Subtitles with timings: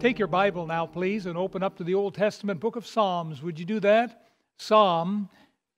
[0.00, 3.42] Take your Bible now, please, and open up to the Old Testament book of Psalms.
[3.42, 4.28] Would you do that?
[4.56, 5.28] Psalm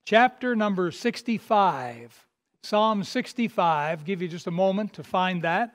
[0.04, 2.26] chapter number 65.
[2.62, 4.04] Psalm 65.
[4.04, 5.74] Give you just a moment to find that.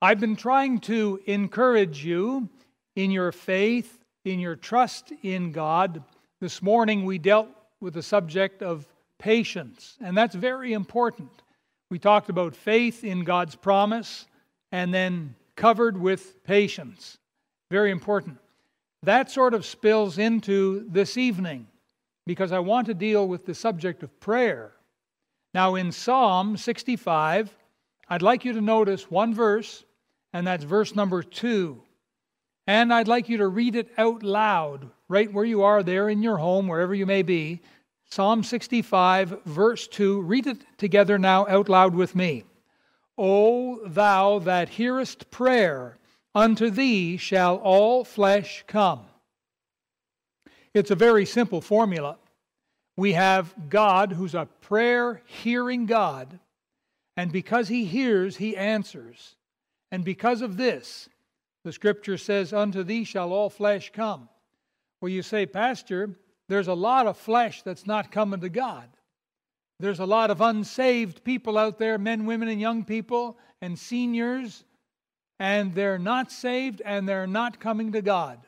[0.00, 2.48] I've been trying to encourage you
[2.94, 6.04] in your faith, in your trust in God.
[6.40, 7.48] This morning we dealt
[7.80, 8.86] with the subject of
[9.18, 11.42] patience, and that's very important.
[11.90, 14.26] We talked about faith in God's promise
[14.70, 17.18] and then covered with patience.
[17.70, 18.38] Very important.
[19.02, 21.66] That sort of spills into this evening
[22.26, 24.72] because I want to deal with the subject of prayer.
[25.54, 27.56] Now, in Psalm 65,
[28.08, 29.84] I'd like you to notice one verse,
[30.32, 31.82] and that's verse number two.
[32.66, 36.22] And I'd like you to read it out loud, right where you are, there in
[36.22, 37.60] your home, wherever you may be.
[38.10, 40.20] Psalm 65, verse 2.
[40.22, 42.44] Read it together now out loud with me.
[43.18, 45.98] O thou that hearest prayer,
[46.34, 49.06] unto thee shall all flesh come.
[50.74, 52.18] It's a very simple formula.
[52.96, 56.38] We have God who's a prayer hearing God,
[57.16, 59.36] and because he hears, he answers.
[59.90, 61.08] And because of this,
[61.64, 64.28] the scripture says, Unto thee shall all flesh come.
[65.00, 66.10] Well, you say, Pastor,
[66.48, 68.88] there's a lot of flesh that's not coming to God.
[69.78, 74.64] There's a lot of unsaved people out there, men, women, and young people, and seniors,
[75.38, 78.38] and they're not saved and they're not coming to God.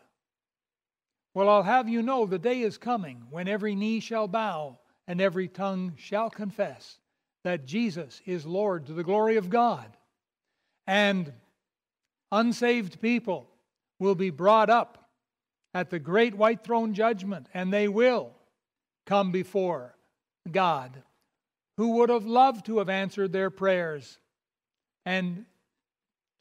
[1.34, 5.20] Well, I'll have you know the day is coming when every knee shall bow and
[5.20, 6.98] every tongue shall confess
[7.44, 9.96] that Jesus is Lord to the glory of God.
[10.86, 11.32] And
[12.32, 13.50] unsaved people
[13.98, 15.10] will be brought up
[15.74, 18.32] at the great white throne judgment, and they will
[19.06, 19.94] come before
[20.50, 21.02] God
[21.78, 24.18] who would have loved to have answered their prayers
[25.06, 25.46] and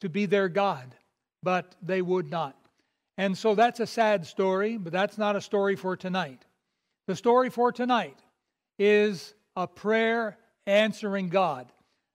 [0.00, 0.96] to be their God,
[1.44, 2.56] but they would not.
[3.16, 6.44] And so that's a sad story, but that's not a story for tonight.
[7.06, 8.18] The story for tonight
[8.80, 11.70] is a prayer answering God.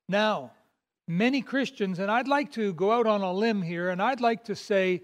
[0.10, 0.52] Now,
[1.08, 4.44] many Christians, and I'd like to go out on a limb here, and I'd like
[4.46, 5.02] to say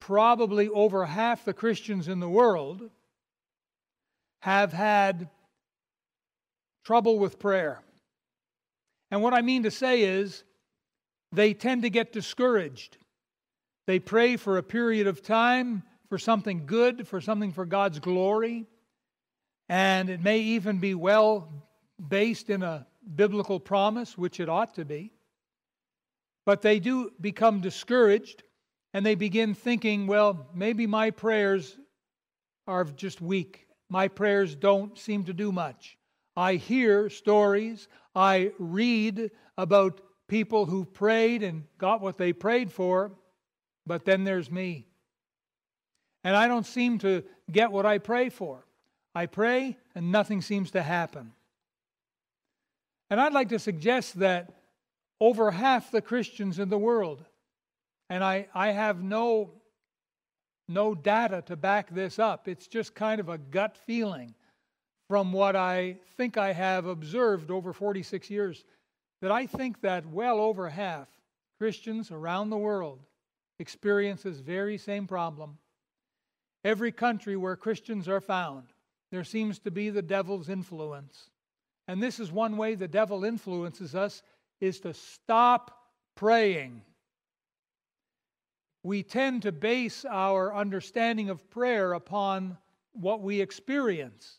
[0.00, 2.90] probably over half the Christians in the world
[4.42, 5.30] have had
[6.84, 7.80] trouble with prayer.
[9.10, 10.44] And what I mean to say is,
[11.32, 12.98] they tend to get discouraged.
[13.86, 18.66] They pray for a period of time for something good, for something for God's glory,
[19.68, 21.48] and it may even be well
[22.08, 25.12] based in a biblical promise, which it ought to be.
[26.46, 28.42] But they do become discouraged
[28.92, 31.76] and they begin thinking, well, maybe my prayers
[32.66, 33.66] are just weak.
[33.88, 35.96] My prayers don't seem to do much.
[36.36, 43.12] I hear stories, I read about people who prayed and got what they prayed for,
[43.86, 44.86] but then there's me.
[46.24, 48.66] And I don't seem to get what I pray for.
[49.14, 51.32] I pray and nothing seems to happen.
[53.10, 54.50] And I'd like to suggest that
[55.20, 57.24] over half the Christians in the world,
[58.10, 59.52] and I, I have no,
[60.68, 64.34] no data to back this up, it's just kind of a gut feeling
[65.08, 68.64] from what I think I have observed over 46 years
[69.20, 71.08] that I think that well over half
[71.58, 73.00] Christians around the world
[73.58, 75.58] experience this very same problem.
[76.64, 78.64] Every country where Christians are found,
[79.10, 81.30] there seems to be the devil's influence.
[81.86, 84.22] And this is one way the devil influences us
[84.60, 85.78] is to stop
[86.14, 86.82] praying.
[88.82, 92.56] We tend to base our understanding of prayer upon
[92.92, 94.38] what we experience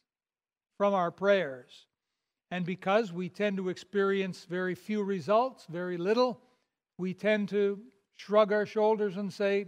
[0.77, 1.87] from our prayers.
[2.51, 6.39] And because we tend to experience very few results, very little,
[6.97, 7.79] we tend to
[8.15, 9.67] shrug our shoulders and say,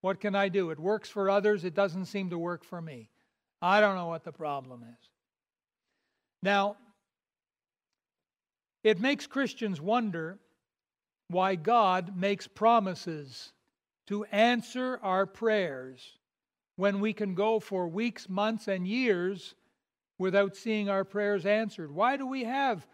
[0.00, 0.70] What can I do?
[0.70, 3.08] It works for others, it doesn't seem to work for me.
[3.62, 5.08] I don't know what the problem is.
[6.42, 6.76] Now,
[8.82, 10.38] it makes Christians wonder
[11.28, 13.52] why God makes promises
[14.06, 16.18] to answer our prayers
[16.80, 19.54] when we can go for weeks, months, and years
[20.18, 21.92] without seeing our prayers answered?
[21.92, 22.86] Why do we have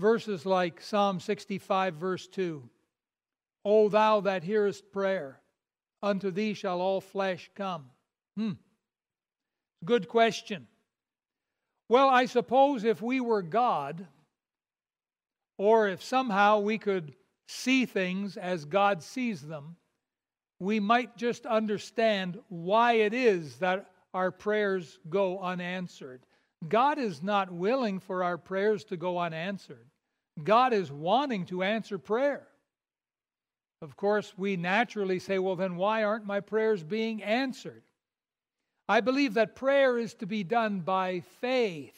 [0.00, 2.68] verses like Psalm 65, verse 2?
[3.64, 5.40] O thou that hearest prayer,
[6.02, 7.84] unto thee shall all flesh come.
[8.36, 8.54] Hmm.
[9.84, 10.66] Good question.
[11.88, 14.04] Well, I suppose if we were God,
[15.58, 17.14] or if somehow we could
[17.46, 19.76] see things as God sees them,
[20.60, 26.22] we might just understand why it is that our prayers go unanswered.
[26.68, 29.86] God is not willing for our prayers to go unanswered.
[30.42, 32.46] God is wanting to answer prayer.
[33.80, 37.82] of course, we naturally say, well, then why aren't my prayers being answered?
[38.88, 41.94] I believe that prayer is to be done by faith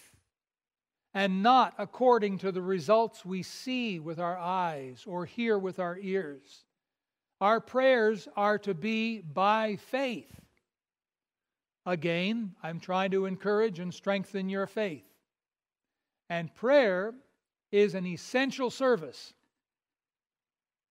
[1.15, 5.99] and not according to the results we see with our eyes or hear with our
[5.99, 6.65] ears.
[7.41, 10.31] Our prayers are to be by faith.
[11.87, 15.07] Again, I'm trying to encourage and strengthen your faith.
[16.29, 17.15] And prayer
[17.73, 19.33] is an essential service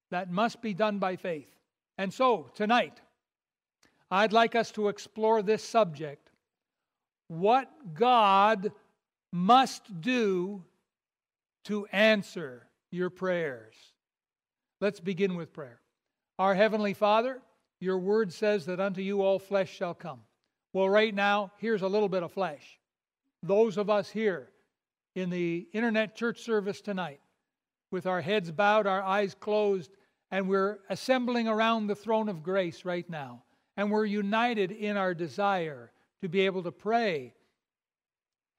[0.10, 1.50] that must be done by faith.
[1.98, 3.00] And so, tonight,
[4.10, 6.31] I'd like us to explore this subject
[7.28, 8.72] what God
[9.31, 10.63] must do
[11.66, 13.75] to answer your prayers.
[14.81, 15.80] Let's begin with prayer.
[16.40, 17.42] Our Heavenly Father,
[17.82, 20.22] your word says that unto you all flesh shall come.
[20.72, 22.80] Well, right now, here's a little bit of flesh.
[23.44, 24.50] Those of us here
[25.16, 27.20] in the internet church service tonight,
[27.92, 29.92] with our heads bowed, our eyes closed,
[30.32, 33.44] and we're assembling around the throne of grace right now.
[33.76, 35.92] And we're united in our desire
[36.22, 37.34] to be able to pray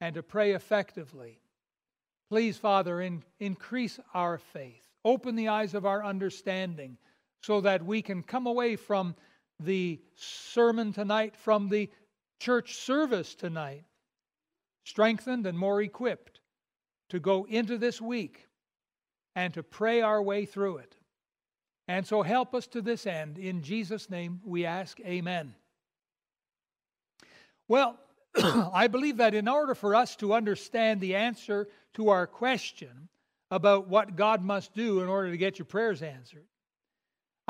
[0.03, 1.41] and to pray effectively.
[2.29, 4.87] Please, Father, in, increase our faith.
[5.03, 6.99] Open the eyes of our understanding
[7.41, 9.15] so that we can come away from
[9.59, 11.91] the sermon tonight, from the
[12.39, 13.85] church service tonight,
[14.85, 16.41] strengthened and more equipped
[17.11, 18.47] to go into this week
[19.35, 20.97] and to pray our way through it.
[21.89, 23.39] And so help us to this end.
[23.39, 25.55] In Jesus' name we ask, Amen.
[27.69, 27.99] Well,
[28.37, 33.09] I believe that in order for us to understand the answer to our question
[33.51, 36.47] about what God must do in order to get your prayers answered,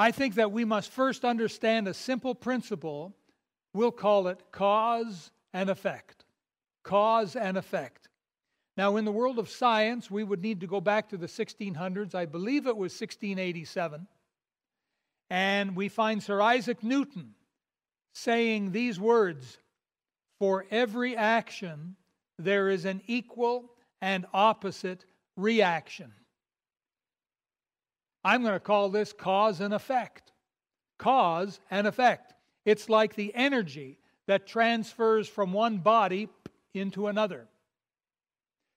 [0.00, 3.14] I think that we must first understand a simple principle.
[3.74, 6.24] We'll call it cause and effect.
[6.82, 8.08] Cause and effect.
[8.78, 12.14] Now, in the world of science, we would need to go back to the 1600s.
[12.14, 14.06] I believe it was 1687
[15.28, 17.34] and we find Sir Isaac Newton
[18.14, 19.58] saying these words
[20.38, 21.96] For every action,
[22.38, 23.70] there is an equal
[24.00, 25.04] and opposite
[25.36, 26.14] reaction.
[28.24, 30.32] I'm going to call this cause and effect.
[30.98, 32.34] Cause and effect.
[32.64, 36.28] It's like the energy that transfers from one body
[36.74, 37.48] into another.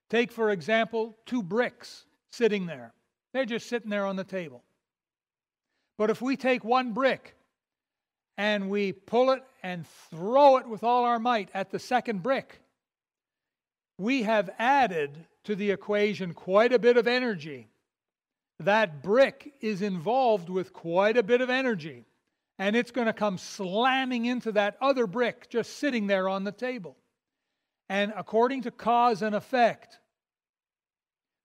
[0.09, 2.93] Take, for example, two bricks sitting there.
[3.33, 4.63] They're just sitting there on the table.
[5.97, 7.35] But if we take one brick
[8.37, 12.59] and we pull it and throw it with all our might at the second brick,
[13.97, 17.67] we have added to the equation quite a bit of energy.
[18.59, 22.05] That brick is involved with quite a bit of energy,
[22.59, 26.51] and it's going to come slamming into that other brick just sitting there on the
[26.51, 26.95] table.
[27.89, 29.99] And according to cause and effect,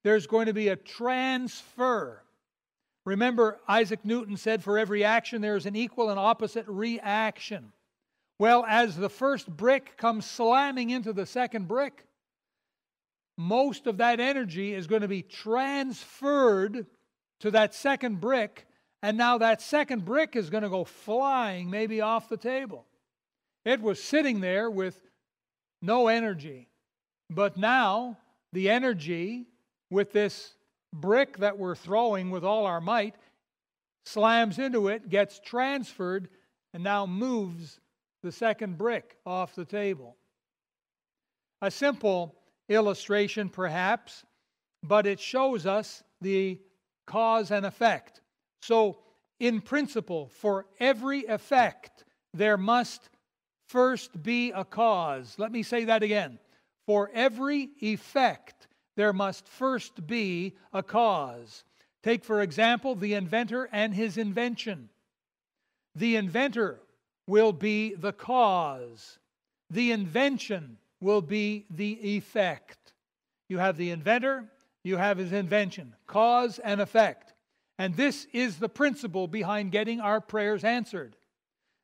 [0.05, 2.23] there's going to be a transfer
[3.09, 7.73] Remember, Isaac Newton said, for every action there is an equal and opposite reaction.
[8.39, 12.05] Well, as the first brick comes slamming into the second brick,
[13.39, 16.85] most of that energy is going to be transferred
[17.41, 18.67] to that second brick,
[19.03, 22.87] and now that second brick is going to go flying maybe off the table.
[23.65, 25.01] It was sitting there with
[25.83, 26.69] no energy,
[27.31, 28.19] but now
[28.53, 29.47] the energy
[29.91, 30.55] with this
[30.93, 33.15] brick that we're throwing with all our might
[34.05, 36.29] slams into it, gets transferred,
[36.73, 37.79] and now moves
[38.23, 40.17] the second brick off the table.
[41.61, 42.35] A simple
[42.69, 44.25] illustration, perhaps,
[44.83, 46.59] but it shows us the
[47.09, 48.21] cause and effect.
[48.63, 48.99] So,
[49.41, 53.09] in principle, for every effect, there must
[53.67, 55.35] first be a cause.
[55.39, 56.39] Let me say that again.
[56.87, 61.65] For every effect, there must first be a cause.
[62.03, 64.89] Take, for example, the inventor and his invention.
[65.95, 66.81] The inventor
[67.27, 69.19] will be the cause,
[69.71, 72.95] the invention will be the effect.
[73.49, 74.45] You have the inventor,
[74.89, 77.35] you have his invention, cause and effect.
[77.79, 81.15] And this is the principle behind getting our prayers answered.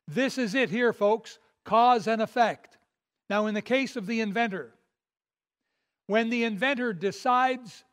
[0.07, 2.77] This is it here, folks cause and effect.
[3.29, 4.71] Now, in the case of the inventor,
[6.07, 7.83] when the inventor decides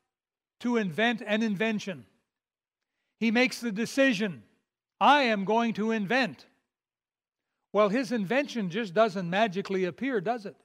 [0.61, 2.05] to invent an invention,
[3.19, 4.43] he makes the decision
[5.01, 6.47] I am going to invent.
[7.73, 10.57] Well, his invention just doesn't magically appear, does it?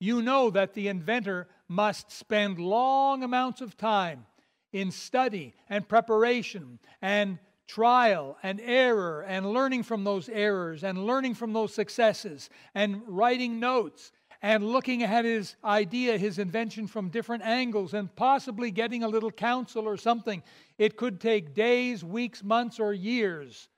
[0.00, 4.26] You know that the inventor must spend long amounts of time
[4.72, 11.32] in study and preparation and trial and error and learning from those errors and learning
[11.32, 14.10] from those successes and writing notes
[14.42, 19.30] and looking at his idea, his invention from different angles, and possibly getting a little
[19.30, 20.42] counsel or something
[20.76, 23.68] It could take days, weeks, months, or years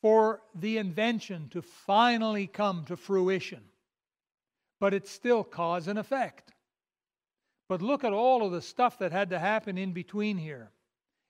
[0.00, 3.62] for the invention to finally come to fruition.
[4.80, 6.52] But it's still cause and effect.
[7.68, 10.70] But look at all of the stuff that had to happen in between here.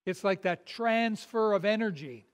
[0.07, 2.27] It's like that transfer of energy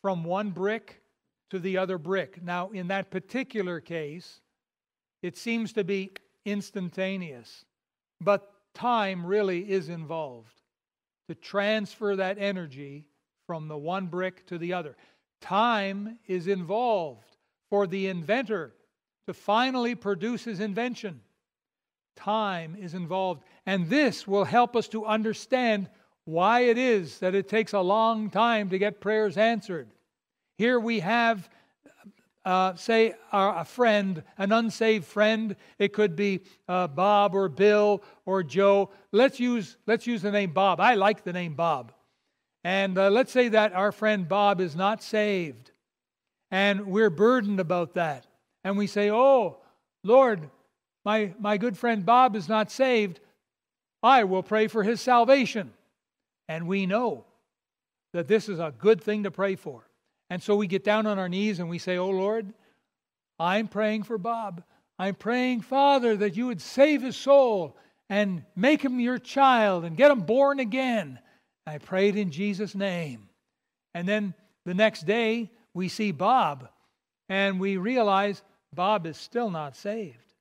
[0.00, 1.02] from one brick
[1.50, 2.42] to the other brick.
[2.42, 4.40] Now, in that particular case,
[5.22, 6.12] it seems to be
[6.44, 7.64] instantaneous,
[8.20, 10.60] but time really is involved
[11.28, 13.06] to transfer that energy
[13.46, 14.96] from the one brick to the other.
[15.40, 17.36] Time is involved
[17.70, 18.74] for the inventor
[19.26, 21.20] to finally produce his invention.
[22.16, 23.42] Time is involved.
[23.66, 25.88] And this will help us to understand
[26.24, 29.88] why it is that it takes a long time to get prayers answered.
[30.56, 31.48] Here we have,
[32.44, 35.56] uh, say, a friend, an unsaved friend.
[35.78, 38.90] It could be uh, Bob or Bill or Joe.
[39.12, 40.80] Let's use, let's use the name Bob.
[40.80, 41.92] I like the name Bob.
[42.62, 45.72] And uh, let's say that our friend Bob is not saved.
[46.50, 48.26] And we're burdened about that.
[48.62, 49.58] And we say, Oh,
[50.02, 50.48] Lord,
[51.04, 53.20] my, my good friend Bob is not saved.
[54.02, 55.72] I will pray for his salvation.
[56.48, 57.24] And we know
[58.12, 59.88] that this is a good thing to pray for.
[60.30, 62.52] And so we get down on our knees and we say, Oh Lord,
[63.38, 64.62] I'm praying for Bob.
[64.98, 67.76] I'm praying, Father, that you would save his soul
[68.08, 71.18] and make him your child and get him born again.
[71.66, 73.28] I prayed in Jesus' name.
[73.94, 74.34] And then
[74.64, 76.68] the next day, we see Bob
[77.28, 78.42] and we realize
[78.72, 80.33] Bob is still not saved.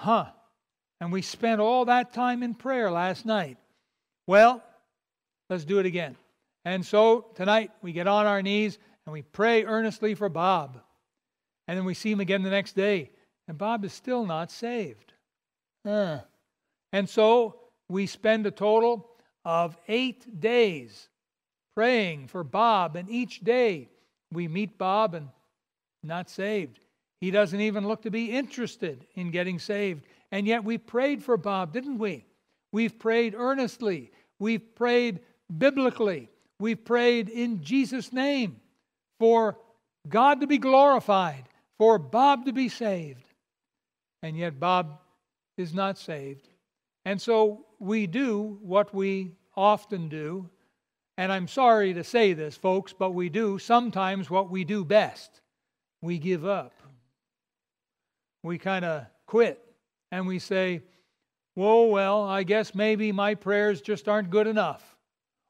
[0.00, 0.26] Huh.
[1.00, 3.58] And we spent all that time in prayer last night.
[4.26, 4.62] Well,
[5.50, 6.16] let's do it again.
[6.64, 10.80] And so tonight we get on our knees and we pray earnestly for Bob.
[11.66, 13.10] And then we see him again the next day,
[13.48, 15.12] and Bob is still not saved.
[15.84, 16.18] Uh.
[16.92, 17.56] And so
[17.88, 19.08] we spend a total
[19.44, 21.08] of eight days
[21.74, 23.88] praying for Bob, and each day
[24.32, 25.28] we meet Bob and
[26.02, 26.83] not saved.
[27.20, 30.04] He doesn't even look to be interested in getting saved.
[30.30, 32.26] And yet we prayed for Bob, didn't we?
[32.72, 34.10] We've prayed earnestly.
[34.38, 35.20] We've prayed
[35.56, 36.28] biblically.
[36.58, 38.60] We've prayed in Jesus' name
[39.18, 39.58] for
[40.08, 41.44] God to be glorified,
[41.78, 43.24] for Bob to be saved.
[44.22, 44.98] And yet Bob
[45.56, 46.48] is not saved.
[47.04, 50.48] And so we do what we often do.
[51.16, 55.40] And I'm sorry to say this, folks, but we do sometimes what we do best
[56.02, 56.72] we give up.
[58.44, 59.58] We kind of quit
[60.12, 60.82] and we say,
[61.54, 64.96] Whoa, well, I guess maybe my prayers just aren't good enough.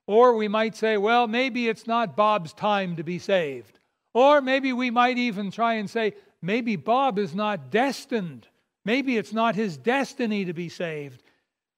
[0.07, 3.79] Or we might say, well, maybe it's not Bob's time to be saved.
[4.13, 8.49] Or maybe we might even try and say, maybe Bob is not destined.
[8.85, 11.23] Maybe it's not his destiny to be saved.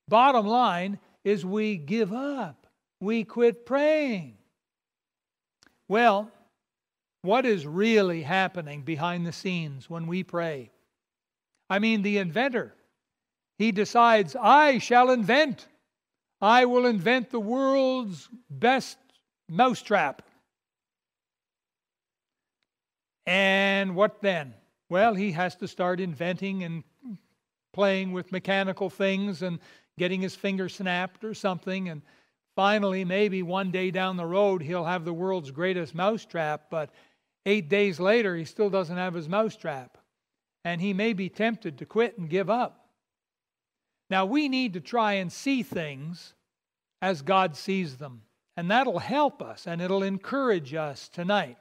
[0.08, 2.66] Bottom line is we give up,
[3.00, 4.38] we quit praying.
[5.88, 6.30] Well,
[7.22, 10.70] what is really happening behind the scenes when we pray?
[11.68, 12.74] I mean, the inventor,
[13.58, 15.66] he decides, I shall invent.
[16.40, 18.98] I will invent the world's best
[19.48, 20.22] mousetrap.
[23.26, 24.54] And what then?
[24.88, 26.84] Well, he has to start inventing and
[27.72, 29.58] playing with mechanical things and
[29.98, 31.88] getting his finger snapped or something.
[31.88, 32.02] And
[32.54, 36.70] finally, maybe one day down the road, he'll have the world's greatest mousetrap.
[36.70, 36.90] But
[37.44, 39.98] eight days later, he still doesn't have his mousetrap.
[40.66, 42.88] And he may be tempted to quit and give up.
[44.10, 46.34] Now, we need to try and see things
[47.00, 48.22] as God sees them.
[48.56, 51.58] And that'll help us and it'll encourage us tonight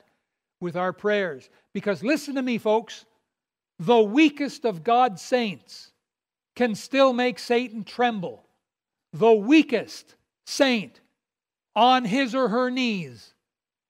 [0.59, 1.51] with our prayers.
[1.71, 3.05] Because listen to me, folks,
[3.77, 5.91] the weakest of God's saints
[6.55, 8.47] can still make Satan tremble.
[9.13, 10.15] The weakest
[10.47, 10.99] saint
[11.75, 13.35] on his or her knees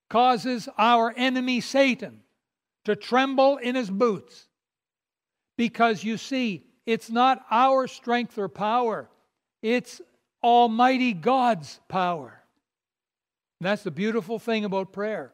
[0.10, 2.19] causes our enemy Satan
[2.84, 4.50] to tremble in his boots.
[5.58, 9.10] Because you see, it's not our strength or power,
[9.62, 10.02] it's
[10.44, 12.42] Almighty God's power.
[13.60, 15.34] And that's the beautiful thing about prayer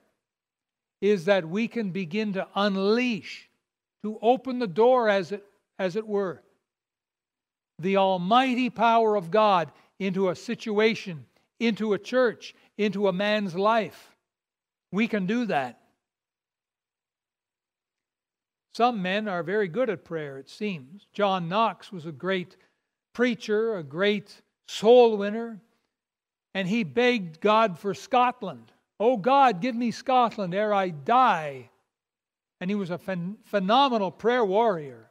[1.01, 3.49] is that we can begin to unleash,
[4.03, 5.43] to open the door as it,
[5.79, 6.41] as it were,
[7.79, 11.25] the almighty power of God into a situation,
[11.59, 14.15] into a church, into a man's life.
[14.91, 15.80] We can do that.
[18.73, 21.07] Some men are very good at prayer, it seems.
[21.13, 22.55] John Knox was a great
[23.13, 25.59] preacher, a great soul winner,
[26.53, 28.71] and he begged God for Scotland.
[28.99, 31.69] Oh God, give me Scotland ere I die.
[32.59, 35.09] And he was a phen- phenomenal prayer warrior.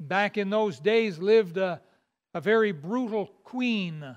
[0.00, 1.80] Back in those days lived a,
[2.32, 4.16] a very brutal queen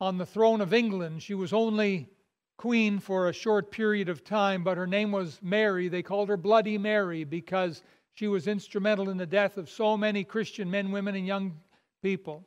[0.00, 1.22] on the throne of England.
[1.22, 2.08] She was only
[2.56, 5.88] queen for a short period of time, but her name was Mary.
[5.88, 7.82] They called her Bloody Mary because
[8.14, 11.60] she was instrumental in the death of so many Christian men, women, and young
[12.02, 12.46] people.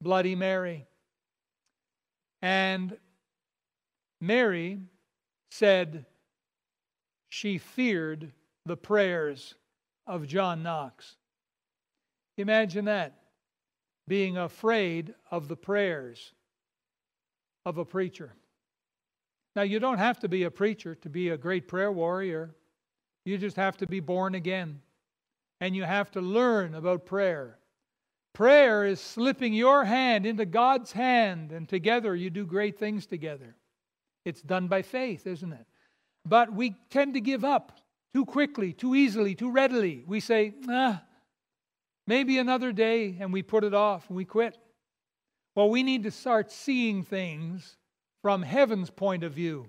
[0.00, 0.86] Bloody Mary.
[2.42, 2.96] And
[4.20, 4.80] Mary
[5.50, 6.06] said
[7.28, 8.32] she feared
[8.66, 9.54] the prayers
[10.06, 11.16] of John Knox.
[12.36, 13.18] Imagine that,
[14.08, 16.32] being afraid of the prayers
[17.64, 18.34] of a preacher.
[19.56, 22.54] Now, you don't have to be a preacher to be a great prayer warrior.
[23.24, 24.80] You just have to be born again.
[25.60, 27.58] And you have to learn about prayer.
[28.32, 33.54] Prayer is slipping your hand into God's hand, and together you do great things together.
[34.24, 35.66] It's done by faith, isn't it?
[36.26, 37.80] But we tend to give up
[38.12, 40.02] too quickly, too easily, too readily.
[40.06, 41.02] We say, ah,
[42.08, 44.58] maybe another day, and we put it off and we quit.
[45.54, 47.76] Well, we need to start seeing things
[48.24, 49.66] from heaven's point of view.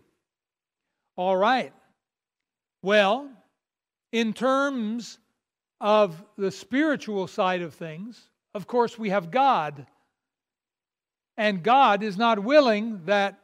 [1.18, 1.74] All right.
[2.82, 3.30] Well,
[4.14, 5.20] in terms
[5.82, 9.86] of the spiritual side of things, of course, we have God.
[11.36, 13.38] And God is not willing that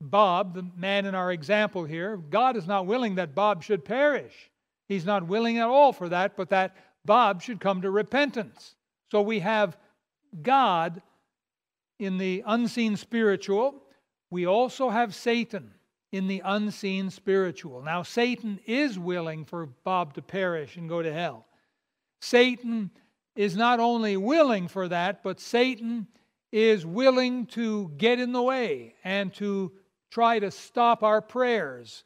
[0.00, 4.50] Bob, the man in our example here, God is not willing that Bob should perish.
[4.88, 8.74] He's not willing at all for that, but that Bob should come to repentance.
[9.12, 9.76] So we have
[10.42, 11.02] God
[12.00, 13.84] in the unseen spiritual.
[14.30, 15.74] We also have Satan
[16.12, 17.82] in the unseen spiritual.
[17.82, 21.46] Now, Satan is willing for Bob to perish and go to hell.
[22.20, 22.90] Satan
[23.36, 26.06] is not only willing for that, but Satan
[26.52, 29.72] is willing to get in the way and to
[30.10, 32.04] try to stop our prayers,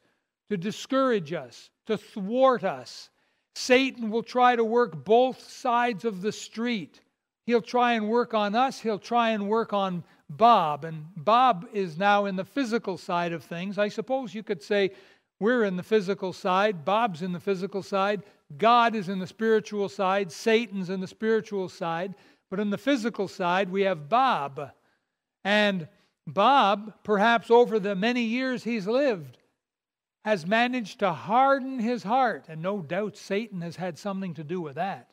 [0.49, 3.09] to discourage us, to thwart us.
[3.55, 7.01] Satan will try to work both sides of the street.
[7.45, 10.85] He'll try and work on us, he'll try and work on Bob.
[10.85, 13.77] And Bob is now in the physical side of things.
[13.77, 14.91] I suppose you could say
[15.39, 18.23] we're in the physical side, Bob's in the physical side.
[18.57, 22.13] God is in the spiritual side, Satan's in the spiritual side,
[22.49, 24.71] but in the physical side, we have Bob.
[25.43, 25.87] And
[26.27, 29.37] Bob, perhaps over the many years he's lived,
[30.23, 34.61] has managed to harden his heart, and no doubt Satan has had something to do
[34.61, 35.09] with that.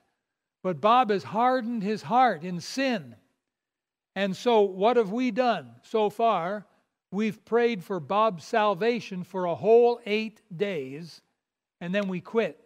[0.63, 3.17] But Bob has hardened his heart in sin.
[4.15, 6.67] And so, what have we done so far?
[7.11, 11.21] We've prayed for Bob's salvation for a whole eight days,
[11.81, 12.59] and then we quit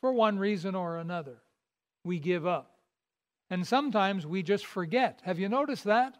[0.00, 1.38] for one reason or another.
[2.04, 2.72] We give up.
[3.48, 5.20] And sometimes we just forget.
[5.24, 6.16] Have you noticed that?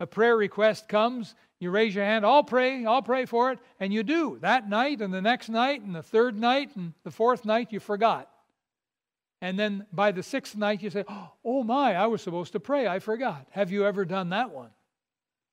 [0.00, 3.92] A prayer request comes, you raise your hand, I'll pray, I'll pray for it, and
[3.92, 4.38] you do.
[4.42, 7.80] That night, and the next night, and the third night, and the fourth night, you
[7.80, 8.28] forgot.
[9.42, 11.04] And then by the sixth night, you say,
[11.44, 13.46] Oh my, I was supposed to pray, I forgot.
[13.50, 14.70] Have you ever done that one?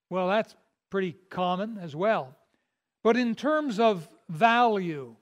[0.09, 0.55] Well, that's
[0.89, 2.35] pretty common as well.
[3.03, 5.15] But in terms of value,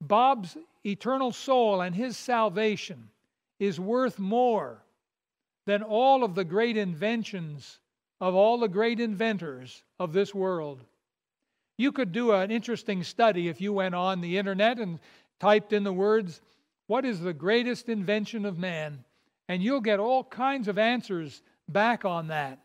[0.00, 3.10] Bob's eternal soul and his salvation
[3.58, 4.82] is worth more
[5.66, 7.78] than all of the great inventions
[8.20, 10.84] of all the great inventors of this world.
[11.78, 14.98] You could do an interesting study if you went on the internet and
[15.38, 16.40] typed in the words,
[16.90, 19.04] What is the greatest invention of man?
[19.48, 22.58] And you'll get all kinds of answers back on that.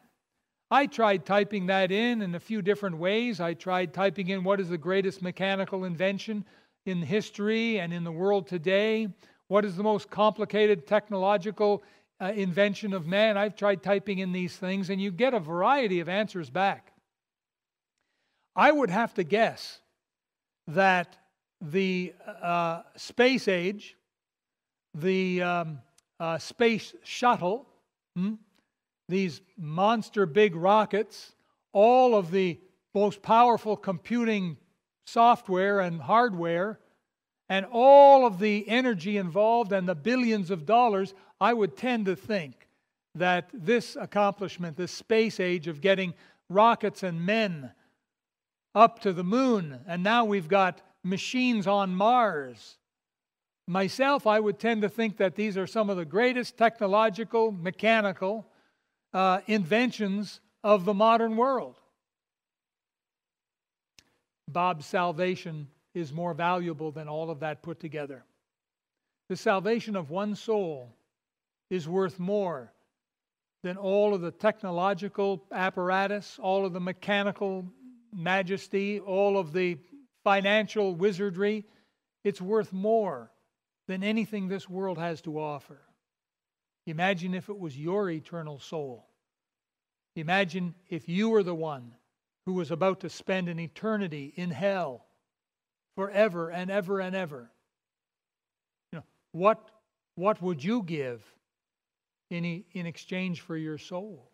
[0.72, 3.40] I tried typing that in in a few different ways.
[3.40, 6.44] I tried typing in what is the greatest mechanical invention
[6.88, 9.10] in history and in the world today?
[9.48, 11.84] What is the most complicated technological
[12.20, 13.38] uh, invention of man?
[13.38, 16.94] I've tried typing in these things, and you get a variety of answers back.
[18.56, 19.82] I would have to guess
[20.66, 21.16] that
[21.62, 23.96] the uh, space age,
[24.96, 25.80] the um,
[26.20, 27.68] uh, space shuttle,
[28.16, 28.36] hmm,
[29.08, 31.36] these monster big rockets,
[31.74, 32.60] all of the
[32.94, 34.58] most powerful computing
[35.06, 36.80] software and hardware
[37.50, 42.16] and all of the energy involved and the billions of dollars, I would tend to
[42.16, 42.68] think
[43.14, 46.14] that this accomplishment, this space age of getting
[46.50, 47.72] rockets and men
[48.74, 52.78] up to the moon, and now we've got machines on Mars.
[53.68, 58.46] Myself, I would tend to think that these are some of the greatest technological, mechanical
[59.12, 61.80] uh, inventions of the modern world.
[64.48, 68.24] Bob's salvation is more valuable than all of that put together.
[69.30, 70.96] The salvation of one soul
[71.72, 72.72] is worth more
[73.64, 77.66] than all of the technological apparatus, all of the mechanical
[78.14, 79.80] majesty, all of the
[80.24, 81.66] financial wizardry.
[82.24, 83.32] It's worth more
[83.88, 85.80] than anything this world has to offer.
[86.86, 89.08] Imagine if it was your eternal soul
[90.16, 91.94] Imagine if you were the one
[92.46, 95.06] who was about to spend an eternity in hell
[95.96, 97.52] forever and ever and ever.
[98.92, 99.70] You know, what,
[100.16, 101.22] what would you give
[102.30, 104.32] in, in exchange for your soul?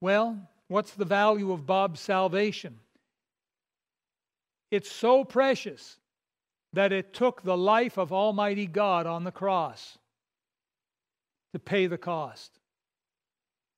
[0.00, 2.78] Well, what's the value of Bob's salvation?
[4.70, 5.98] It's so precious
[6.74, 9.98] that it took the life of Almighty God on the cross
[11.52, 12.58] to pay the cost.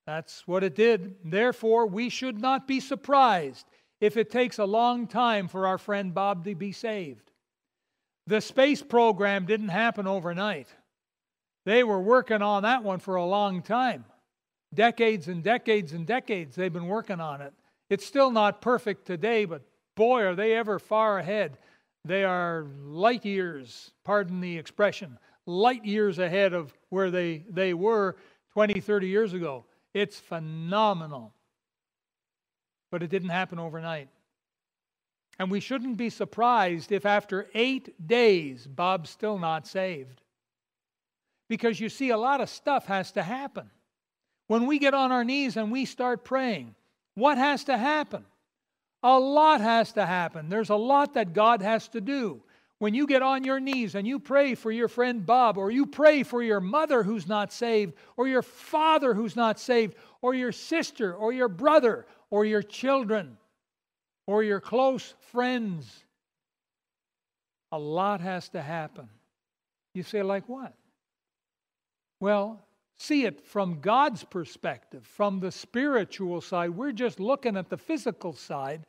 [0.06, 1.16] That's what it did.
[1.24, 3.66] Therefore, we should not be surprised
[4.00, 7.30] if it takes a long time for our friend Bob to be saved.
[8.26, 10.68] The space program didn't happen overnight.
[11.64, 14.04] They were working on that one for a long time.
[14.74, 17.52] Decades and decades and decades they've been working on it.
[17.90, 19.62] It's still not perfect today, but
[19.96, 21.58] boy, are they ever far ahead.
[22.06, 28.16] They are light years, pardon the expression, light years ahead of where they, they were
[28.52, 29.64] 20, 30 years ago.
[29.92, 31.32] It's phenomenal.
[32.90, 34.08] But it didn't happen overnight.
[35.38, 40.22] And we shouldn't be surprised if after eight days, Bob's still not saved.
[41.48, 43.70] Because you see, a lot of stuff has to happen.
[44.46, 46.74] When we get on our knees and we start praying,
[47.14, 48.24] what has to happen?
[49.06, 50.48] A lot has to happen.
[50.48, 52.42] There's a lot that God has to do.
[52.80, 55.86] When you get on your knees and you pray for your friend Bob, or you
[55.86, 60.50] pray for your mother who's not saved, or your father who's not saved, or your
[60.50, 63.38] sister, or your brother, or your children,
[64.26, 66.04] or your close friends,
[67.70, 69.08] a lot has to happen.
[69.94, 70.74] You say, like what?
[72.18, 72.65] Well,
[72.98, 76.70] see it from God's perspective, from the spiritual side.
[76.70, 78.86] We're just looking at the physical side,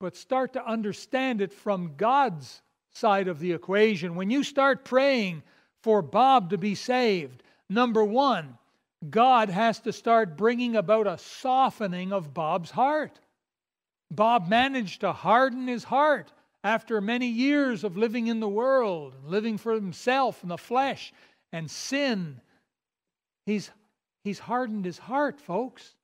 [0.00, 4.14] but start to understand it from God's side of the equation.
[4.16, 5.42] When you start praying
[5.82, 8.58] for Bob to be saved, number one,
[9.08, 13.18] God has to start bringing about a softening of Bob's heart.
[14.10, 19.56] Bob managed to harden his heart after many years of living in the world, living
[19.56, 21.12] for himself and the flesh
[21.52, 22.40] and sin.
[23.46, 23.70] He's,
[24.24, 25.94] he's hardened his heart, folks.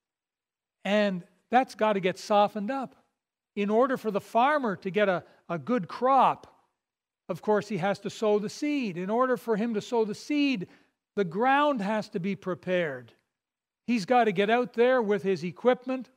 [0.85, 2.95] And that's got to get softened up.
[3.55, 6.53] In order for the farmer to get a, a good crop,
[7.29, 8.97] of course, he has to sow the seed.
[8.97, 10.67] In order for him to sow the seed,
[11.15, 13.11] the ground has to be prepared.
[13.85, 16.09] He's got to get out there with his equipment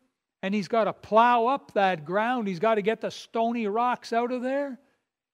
[0.42, 2.48] and he's got to plow up that ground.
[2.48, 4.78] He's got to get the stony rocks out of there.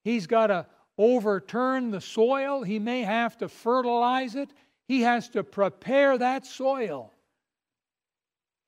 [0.05, 0.66] He's got to
[0.99, 2.62] overturn the soil.
[2.62, 4.51] He may have to fertilize it.
[4.88, 7.12] He has to prepare that soil.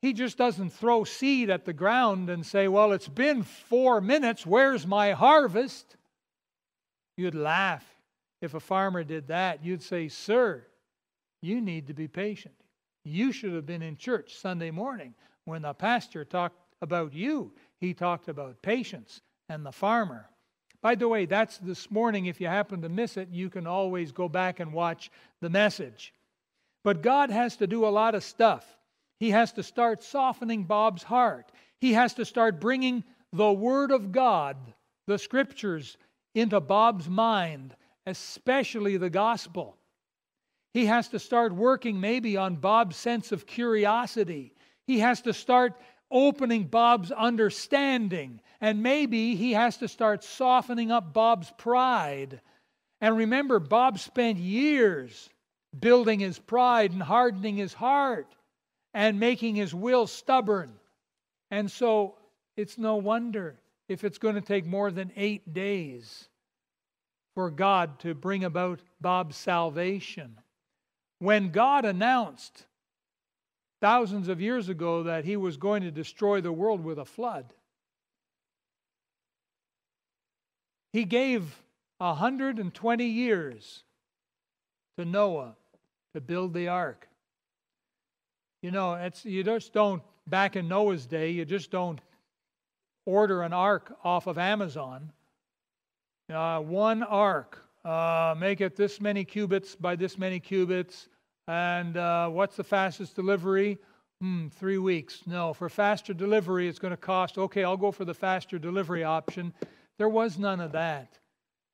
[0.01, 4.45] He just doesn't throw seed at the ground and say, Well, it's been four minutes.
[4.45, 5.97] Where's my harvest?
[7.17, 7.85] You'd laugh
[8.41, 9.63] if a farmer did that.
[9.63, 10.65] You'd say, Sir,
[11.41, 12.55] you need to be patient.
[13.03, 15.13] You should have been in church Sunday morning
[15.45, 17.53] when the pastor talked about you.
[17.77, 20.29] He talked about patience and the farmer.
[20.81, 22.25] By the way, that's this morning.
[22.27, 25.11] If you happen to miss it, you can always go back and watch
[25.41, 26.13] the message.
[26.83, 28.65] But God has to do a lot of stuff.
[29.19, 31.51] He has to start softening Bob's heart.
[31.81, 34.55] He has to start bringing the Word of God,
[35.07, 35.97] the Scriptures,
[36.33, 39.75] into Bob's mind, especially the gospel.
[40.73, 44.53] He has to start working maybe on Bob's sense of curiosity.
[44.87, 45.73] He has to start
[46.11, 48.41] opening Bob's understanding.
[48.61, 52.41] And maybe he has to start softening up Bob's pride.
[53.01, 55.29] And remember, Bob spent years
[55.77, 58.35] building his pride and hardening his heart
[58.93, 60.73] and making his will stubborn.
[61.51, 62.15] And so
[62.57, 66.27] it's no wonder if it's going to take more than eight days
[67.35, 70.37] for God to bring about Bob's salvation.
[71.19, 72.65] When God announced
[73.81, 77.53] thousands of years ago that he was going to destroy the world with a flood,
[80.91, 81.61] he gave
[81.99, 83.83] 120 years
[84.97, 85.55] to Noah
[86.13, 87.07] to build the ark.
[88.61, 92.01] You know, it's you just don't back in Noah's day, you just don't
[93.05, 95.11] order an ark off of Amazon.
[96.31, 101.09] Uh, one ark, uh, make it this many cubits by this many cubits.
[101.49, 103.79] And uh, what's the fastest delivery?
[104.21, 105.23] Hmm, three weeks.
[105.25, 109.03] No, for faster delivery, it's going to cost, okay, I'll go for the faster delivery
[109.03, 109.51] option.
[109.97, 111.17] There was none of that.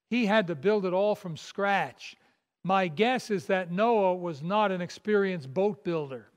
[0.09, 2.15] He had to build it all from scratch.
[2.63, 6.27] My guess is that Noah was not an experienced boat builder,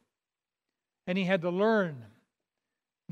[1.06, 2.04] and he had to learn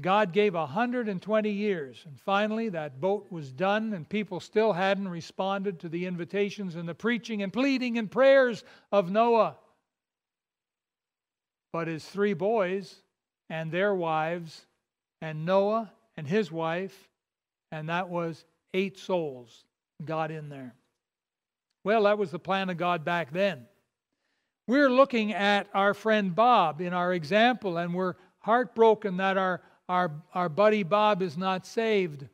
[0.00, 5.78] God gave 120 years, and finally that boat was done, and people still hadn't responded
[5.80, 9.56] to the invitations and the preaching and pleading and prayers of Noah.
[11.76, 13.02] But his three boys
[13.50, 14.64] and their wives,
[15.20, 17.10] and Noah and his wife,
[17.70, 19.66] and that was eight souls
[20.02, 20.74] got in there.
[21.84, 23.66] Well, that was the plan of God back then.
[24.66, 30.12] We're looking at our friend Bob in our example, and we're heartbroken that our, our,
[30.32, 32.26] our buddy Bob is not saved.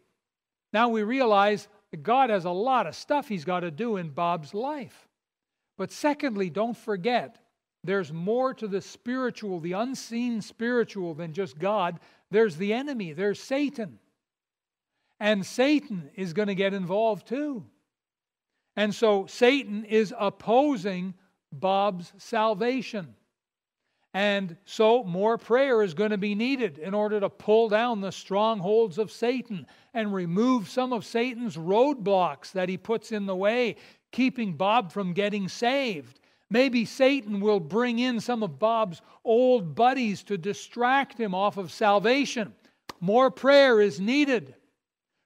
[0.72, 4.10] Now we realize that God has a lot of stuff He's got to do in
[4.10, 5.08] Bob's life.
[5.76, 7.41] But secondly, don't forget,
[7.84, 11.98] there's more to the spiritual, the unseen spiritual, than just God.
[12.30, 13.98] There's the enemy, there's Satan.
[15.18, 17.64] And Satan is going to get involved too.
[18.76, 21.14] And so Satan is opposing
[21.52, 23.14] Bob's salvation.
[24.14, 28.12] And so more prayer is going to be needed in order to pull down the
[28.12, 33.76] strongholds of Satan and remove some of Satan's roadblocks that he puts in the way,
[34.10, 36.20] keeping Bob from getting saved.
[36.52, 41.72] Maybe Satan will bring in some of Bob's old buddies to distract him off of
[41.72, 42.52] salvation.
[43.00, 44.54] More prayer is needed.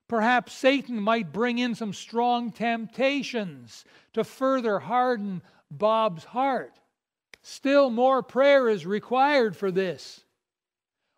[0.07, 6.79] Perhaps Satan might bring in some strong temptations to further harden Bob's heart.
[7.43, 10.25] Still more prayer is required for this.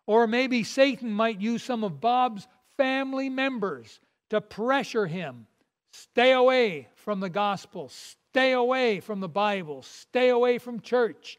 [0.07, 3.99] Or maybe Satan might use some of Bob's family members
[4.31, 5.45] to pressure him.
[5.93, 7.91] Stay away from the gospel.
[8.33, 9.81] Stay away from the Bible.
[9.81, 11.37] Stay away from church.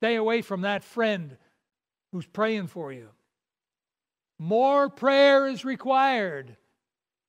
[0.00, 1.36] Stay away from that friend
[2.12, 3.08] who's praying for you.
[4.38, 6.56] More prayer is required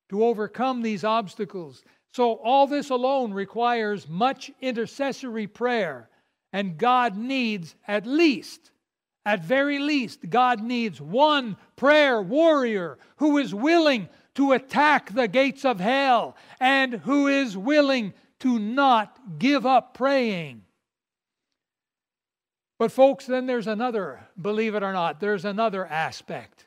[0.10, 1.84] to overcome these obstacles.
[2.14, 6.10] So, all this alone requires much intercessory prayer,
[6.54, 8.72] and God needs at least,
[9.26, 15.66] at very least, God needs one prayer warrior who is willing to attack the gates
[15.66, 20.64] of hell and who is willing to not give up praying.
[22.78, 26.66] But, folks, then there's another, believe it or not, there's another aspect.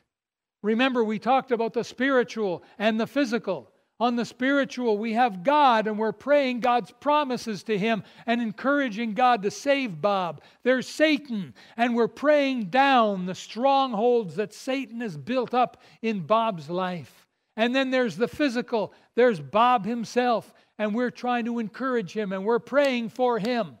[0.61, 3.69] Remember, we talked about the spiritual and the physical.
[3.99, 9.13] On the spiritual, we have God and we're praying God's promises to Him and encouraging
[9.13, 10.41] God to save Bob.
[10.63, 16.69] There's Satan and we're praying down the strongholds that Satan has built up in Bob's
[16.69, 17.27] life.
[17.55, 22.45] And then there's the physical, there's Bob himself, and we're trying to encourage him and
[22.45, 23.77] we're praying for him.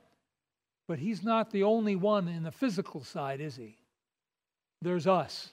[0.87, 3.77] But he's not the only one in the physical side, is he?
[4.81, 5.51] There's us.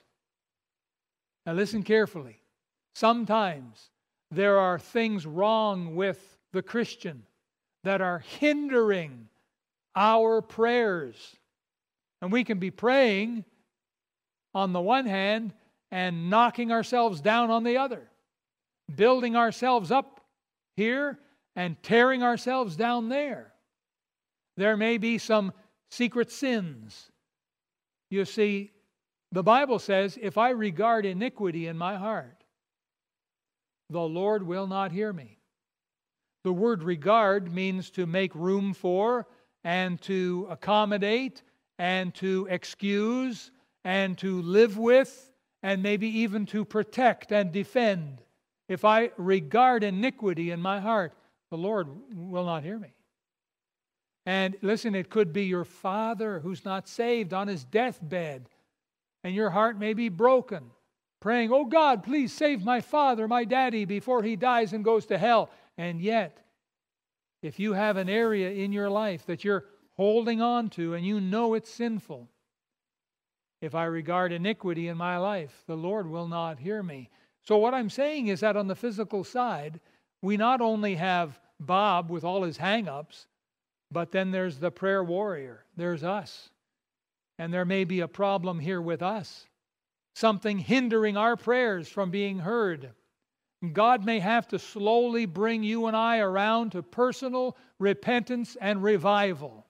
[1.45, 2.41] Now, listen carefully.
[2.93, 3.89] Sometimes
[4.29, 7.23] there are things wrong with the Christian
[7.83, 9.27] that are hindering
[9.95, 11.15] our prayers.
[12.21, 13.45] And we can be praying
[14.53, 15.53] on the one hand
[15.91, 18.09] and knocking ourselves down on the other,
[18.93, 20.21] building ourselves up
[20.75, 21.17] here
[21.55, 23.53] and tearing ourselves down there.
[24.57, 25.53] There may be some
[25.89, 27.11] secret sins.
[28.09, 28.71] You see,
[29.31, 32.43] the Bible says, if I regard iniquity in my heart,
[33.89, 35.37] the Lord will not hear me.
[36.43, 39.27] The word regard means to make room for
[39.63, 41.43] and to accommodate
[41.77, 43.51] and to excuse
[43.83, 45.31] and to live with
[45.63, 48.21] and maybe even to protect and defend.
[48.67, 51.13] If I regard iniquity in my heart,
[51.51, 52.93] the Lord will not hear me.
[54.25, 58.49] And listen, it could be your father who's not saved on his deathbed,
[59.23, 60.71] and your heart may be broken
[61.21, 65.17] praying, Oh God, please save my father, my daddy, before he dies and goes to
[65.17, 65.49] hell.
[65.77, 66.39] And yet,
[67.41, 71.21] if you have an area in your life that you're holding on to and you
[71.21, 72.27] know it's sinful,
[73.61, 77.09] if I regard iniquity in my life, the Lord will not hear me.
[77.43, 79.79] So, what I'm saying is that on the physical side,
[80.21, 83.27] we not only have Bob with all his hang ups,
[83.91, 86.49] but then there's the prayer warrior, there's us.
[87.37, 89.47] And there may be a problem here with us
[90.13, 92.91] something hindering our prayers from being heard.
[93.73, 99.65] God may have to slowly bring you and I around to personal repentance and revival.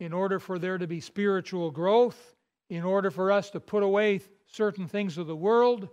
[0.00, 2.34] In order for there to be spiritual growth,
[2.68, 5.88] in order for us to put away certain things of the world,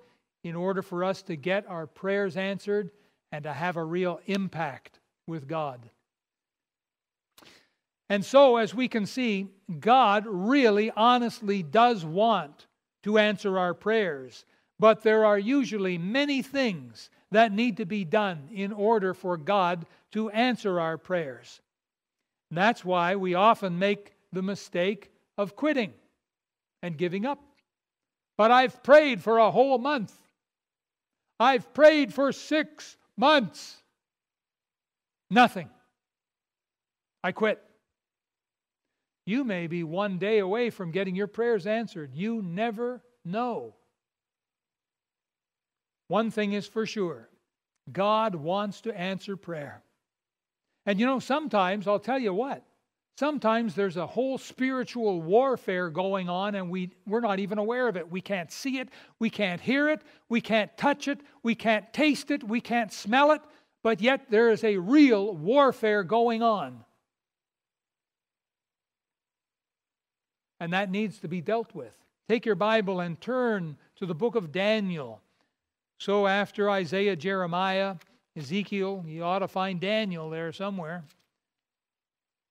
[0.46, 2.92] in order for us to get our prayers answered
[3.32, 5.90] and to have a real impact with God.
[8.12, 9.48] And so, as we can see,
[9.80, 12.68] God really, honestly does want
[13.04, 14.46] to answer our prayers.
[14.80, 19.88] But there are usually many things that need to be done in order for God
[20.12, 21.60] to answer our prayers.
[22.52, 25.94] And that's why we often make the mistake of quitting
[26.84, 27.42] and giving up.
[28.38, 30.14] But I've prayed for a whole month.
[31.40, 33.78] I've prayed for six months.
[35.30, 35.70] Nothing.
[37.24, 37.62] I quit.
[39.26, 42.12] You may be one day away from getting your prayers answered.
[42.14, 43.76] You never know.
[46.08, 47.30] One thing is for sure
[47.92, 49.84] God wants to answer prayer.
[50.86, 52.64] And you know, sometimes, I'll tell you what,
[53.18, 57.98] sometimes there's a whole spiritual warfare going on and we, we're not even aware of
[57.98, 58.10] it.
[58.10, 62.32] We can't see it, we can't hear it, we can't touch it, we can't taste
[62.32, 63.42] it, we can't smell it,
[63.84, 66.84] but yet there is a real warfare going on.
[70.60, 71.96] And that needs to be dealt with.
[72.30, 75.22] Take your Bible and turn to the book of Daniel.
[75.98, 77.96] So, after Isaiah, Jeremiah,
[78.36, 81.04] Ezekiel, you ought to find Daniel there somewhere.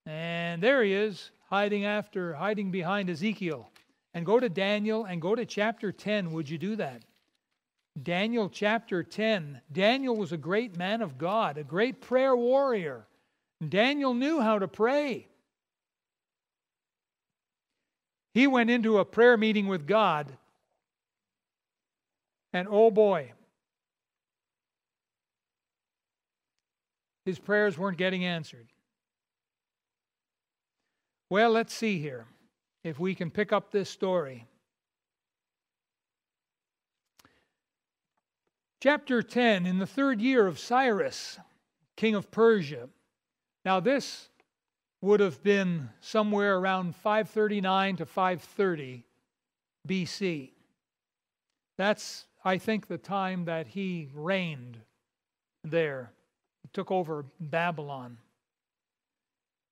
[0.07, 3.71] And there he is, hiding after, hiding behind Ezekiel.
[4.13, 6.33] And go to Daniel and go to chapter 10.
[6.33, 7.03] Would you do that?
[8.01, 9.61] Daniel chapter 10.
[9.73, 13.07] Daniel was a great man of God, a great prayer warrior.
[13.69, 15.29] Daniel knew how to pray.
[18.35, 20.27] He went into a prayer meeting with God,
[22.53, 23.33] and oh boy,
[27.25, 28.67] his prayers weren't getting answered.
[31.35, 32.27] Well, let's see here
[32.85, 34.47] if we can pick up this story.
[38.81, 41.41] Chapter 10 In the third year of Cyrus,
[41.97, 42.89] king of Persia.
[43.65, 44.29] Now, this
[45.01, 49.05] would have been somewhere around 539 to 530
[49.89, 50.53] BC.
[51.77, 54.79] That's, I think, the time that he reigned
[55.65, 56.13] there,
[56.63, 58.19] he took over Babylon.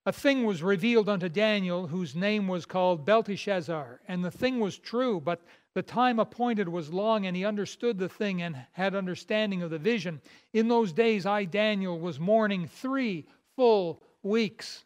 [0.05, 4.01] A thing was revealed unto Daniel, whose name was called Belteshazzar.
[4.09, 5.43] And the thing was true, but
[5.75, 9.79] the time appointed was long, and he understood the thing and had understanding of the
[9.79, 10.21] vision.
[10.53, 14.85] In those days, I, Daniel, was mourning three full weeks.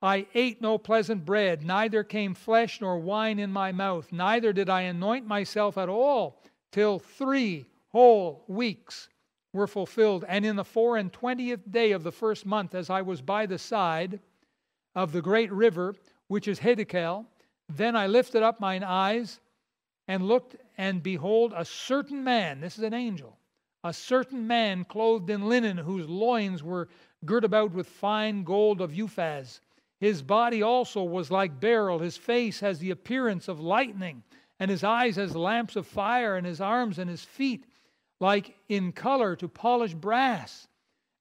[0.00, 4.68] I ate no pleasant bread, neither came flesh nor wine in my mouth, neither did
[4.68, 9.08] I anoint myself at all, till three whole weeks
[9.54, 10.24] were fulfilled.
[10.28, 13.46] And in the four and twentieth day of the first month, as I was by
[13.46, 14.20] the side
[14.94, 15.94] of the great river,
[16.28, 17.24] which is Hiddekel,
[17.70, 19.40] then I lifted up mine eyes
[20.06, 23.38] and looked, and behold, a certain man, this is an angel,
[23.82, 26.90] a certain man clothed in linen, whose loins were
[27.24, 29.60] girt about with fine gold of Uphaz
[30.04, 34.22] his body also was like beryl, his face has the appearance of lightning,
[34.60, 37.64] and his eyes as lamps of fire, and his arms and his feet
[38.20, 40.68] like in color to polished brass.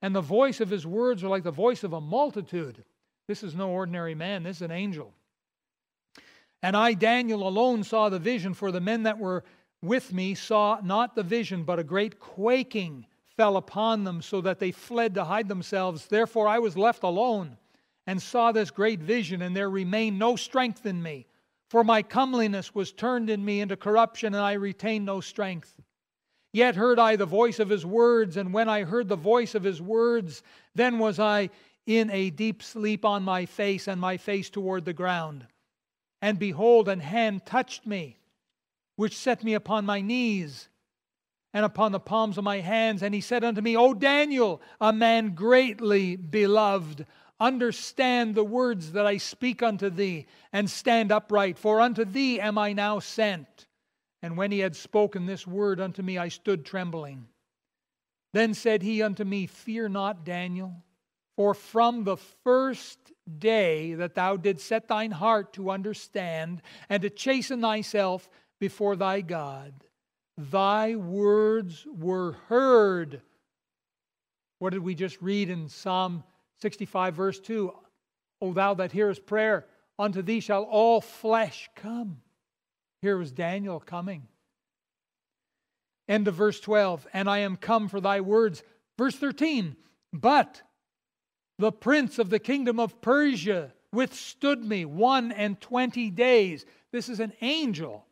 [0.02, 2.84] And the voice of his words are like the voice of a multitude.
[3.28, 5.14] This is no ordinary man, this is an angel.
[6.62, 9.44] And I, Daniel, alone saw the vision, for the men that were
[9.82, 14.60] with me saw not the vision, but a great quaking fell upon them, so that
[14.60, 16.08] they fled to hide themselves.
[16.08, 17.58] Therefore I was left alone
[18.08, 21.26] and saw this great vision, and there remained no strength in me.
[21.70, 25.76] For my comeliness was turned in me into corruption, and I retained no strength.
[26.54, 29.64] Yet heard I the voice of his words, and when I heard the voice of
[29.64, 30.44] his words,
[30.76, 31.50] then was I
[31.86, 35.48] in a deep sleep on my face, and my face toward the ground.
[36.22, 38.20] And behold, an hand touched me,
[38.96, 40.70] which set me upon my knees
[41.54, 43.04] and upon the palms of my hands.
[43.04, 47.06] And he said unto me, O Daniel, a man greatly beloved,
[47.40, 52.58] Understand the words that I speak unto thee, and stand upright, for unto thee am
[52.58, 53.66] I now sent.
[54.24, 57.28] And when he had spoken this word unto me, I stood trembling.
[58.32, 60.74] Then said he unto me, Fear not, Daniel,
[61.36, 62.98] for from the first
[63.38, 68.30] day that thou didst set thine heart to understand and to chasten thyself
[68.62, 69.74] before thy God,
[70.38, 73.22] thy words were heard.
[74.60, 76.24] What did we just read in Psalm
[76.62, 77.74] 65, verse 2
[78.42, 79.66] O thou that hearest prayer,
[80.00, 82.22] unto thee shall all flesh come.
[83.04, 84.30] Here was Daniel coming.
[86.08, 87.06] End of verse 12.
[87.12, 88.64] And I am come for thy words.
[88.98, 89.76] Verse 13.
[90.14, 90.62] But
[91.60, 96.66] the prince of the kingdom of Persia withstood me one and twenty days.
[96.94, 98.06] This is an angel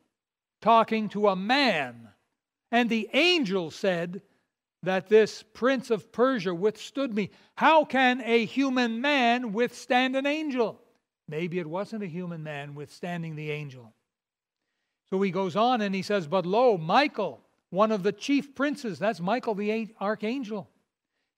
[0.62, 2.10] talking to a man.
[2.70, 4.22] And the angel said,
[4.84, 7.30] that this prince of Persia withstood me.
[7.56, 10.82] How can a human man withstand an angel?
[11.30, 13.94] Maybe it wasn't a human man withstanding the angel.
[15.12, 18.98] So he goes on and he says, But lo, Michael, one of the chief princes,
[18.98, 20.70] that's Michael the archangel,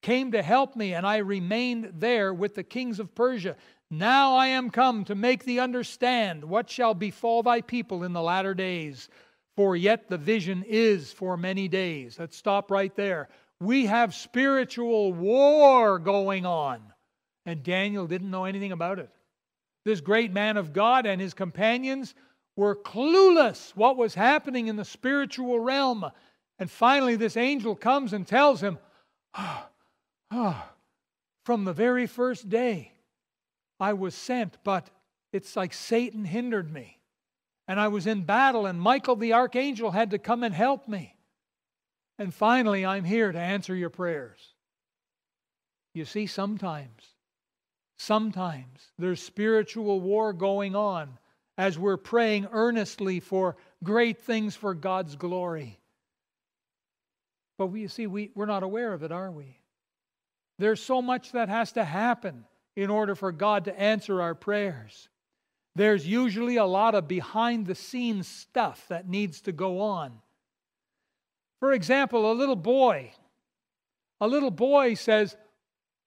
[0.02, 3.56] came to help me, and I remained there with the kings of Persia.
[3.90, 8.22] Now I am come to make thee understand what shall befall thy people in the
[8.22, 9.10] latter days
[9.56, 12.18] for yet the vision is for many days.
[12.20, 13.30] Let's stop right there.
[13.60, 16.82] We have spiritual war going on.
[17.46, 19.10] And Daniel didn't know anything about it.
[19.86, 22.16] This great man of God and his companions
[22.56, 26.06] were clueless what was happening in the spiritual realm.
[26.60, 28.78] And finally, this angel comes and tells him,
[29.34, 29.70] ah,
[30.32, 30.72] ah,
[31.44, 32.94] From the very first day
[33.80, 34.90] I was sent, but
[35.32, 37.00] it's like Satan hindered me.
[37.68, 41.16] And I was in battle, and Michael the archangel had to come and help me.
[42.20, 44.40] And finally, I'm here to answer your prayers.
[45.94, 47.04] You see, sometimes,
[47.98, 51.18] sometimes there's spiritual war going on
[51.58, 55.80] as we're praying earnestly for great things for God's glory.
[57.58, 59.60] But we, you see, we, we're not aware of it, are we?
[60.60, 62.46] There's so much that has to happen
[62.76, 65.10] in order for God to answer our prayers.
[65.76, 70.14] There's usually a lot of behind the scenes stuff that needs to go on.
[71.60, 73.12] For example, a little boy,
[74.22, 75.36] a little boy says,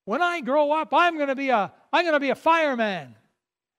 [0.05, 3.17] "When I grow up, I'm going to be a I'm going to be a fireman."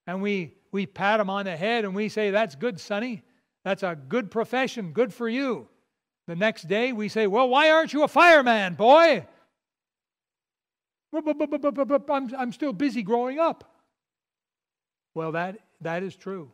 [0.06, 3.24] And we we pat him on the head and we say, "That's good, sonny.
[3.64, 4.94] That's a good profession.
[4.94, 5.68] Good for you."
[6.28, 9.26] The next day we say, "Well, why aren't you a fireman, boy?"
[11.14, 13.64] I'm, I'm still busy growing up.
[15.16, 16.52] Well, that, that is true.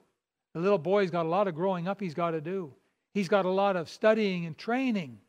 [0.53, 2.73] The little boy's got a lot of growing up he's got to do.
[3.13, 5.19] He's got a lot of studying and training.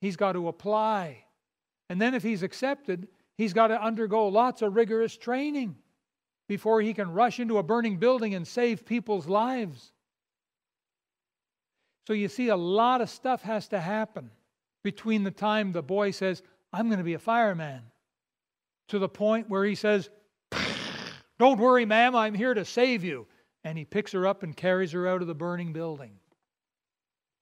[0.00, 1.24] He's got to apply.
[1.88, 5.76] And then if he's accepted, he's got to undergo lots of rigorous training
[6.48, 9.92] before he can rush into a burning building and save people's lives.
[12.06, 14.30] So you see, a lot of stuff has to happen
[14.84, 16.42] between the time the boy says,
[16.72, 17.82] I'm going to be a fireman,
[18.88, 20.08] to the point where he says,
[21.38, 23.26] Don't worry, ma'am, I'm here to save you.
[23.64, 26.12] And he picks her up and carries her out of the burning building.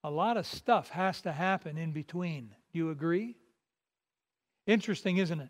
[0.03, 2.49] A lot of stuff has to happen in between.
[2.73, 3.35] Do you agree?
[4.65, 5.49] Interesting, isn't it?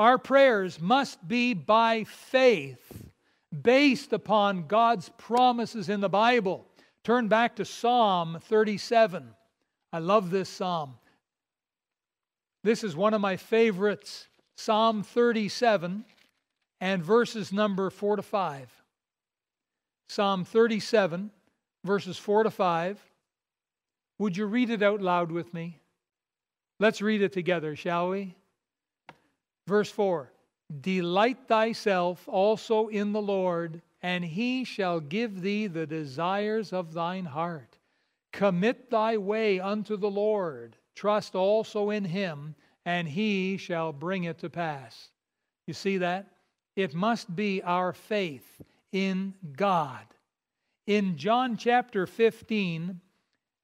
[0.00, 3.10] Our prayers must be by faith,
[3.52, 6.64] based upon God's promises in the Bible.
[7.04, 9.28] Turn back to Psalm 37.
[9.92, 10.94] I love this psalm.
[12.64, 14.26] This is one of my favorites.
[14.56, 16.06] Psalm 37
[16.80, 18.70] and verses number 4 to 5.
[20.08, 21.30] Psalm 37,
[21.84, 22.98] verses 4 to 5.
[24.18, 25.78] Would you read it out loud with me?
[26.78, 28.34] Let's read it together, shall we?
[29.70, 30.32] Verse 4
[30.80, 37.24] Delight thyself also in the Lord, and he shall give thee the desires of thine
[37.24, 37.78] heart.
[38.32, 40.76] Commit thy way unto the Lord.
[40.96, 45.10] Trust also in him, and he shall bring it to pass.
[45.68, 46.26] You see that?
[46.74, 48.60] It must be our faith
[48.90, 50.04] in God.
[50.88, 53.00] In John chapter 15,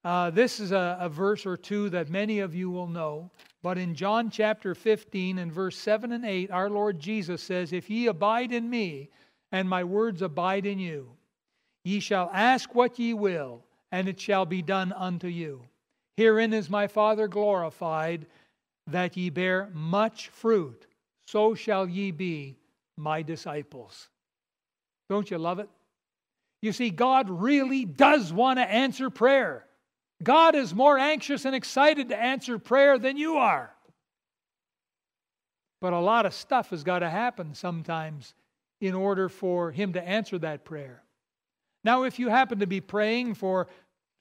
[0.05, 3.29] uh, this is a, a verse or two that many of you will know.
[3.67, 7.89] But in John chapter 15 and verse 7 and 8, our Lord Jesus says, If
[7.89, 9.09] ye abide in me,
[9.51, 11.09] and my words abide in you,
[11.83, 15.65] ye shall ask what ye will, and it shall be done unto you.
[16.15, 18.27] Herein is my Father glorified,
[18.89, 20.87] that ye bear much fruit,
[21.25, 22.55] so shall ye be
[22.95, 24.07] my disciples.
[25.09, 25.67] Don't you love it?
[26.61, 29.66] You see, God really does want to answer prayer.
[30.23, 33.71] God is more anxious and excited to answer prayer than you are.
[35.79, 38.33] But a lot of stuff has got to happen sometimes
[38.81, 41.03] in order for Him to answer that prayer.
[41.83, 43.67] Now, if you happen to be praying for,